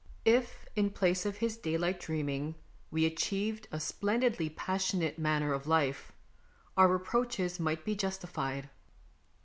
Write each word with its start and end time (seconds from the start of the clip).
If, 0.25 0.65
in 0.75 0.89
place 0.89 1.27
of 1.27 1.35
his 1.37 1.57
daylight 1.57 1.99
dreaming, 1.99 2.55
we 2.89 3.05
achieved 3.05 3.67
a 3.71 3.79
splendidly 3.79 4.49
passionate 4.49 5.19
manner 5.19 5.53
of 5.53 5.67
life, 5.67 6.11
our 6.75 6.87
reproaches 6.87 7.59
might 7.59 7.85
be 7.85 7.95
justified. 7.95 8.71